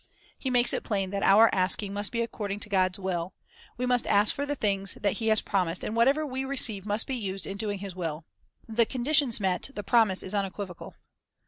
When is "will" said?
2.97-3.35, 7.95-8.25